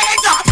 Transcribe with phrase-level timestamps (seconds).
[0.00, 0.49] 快点走。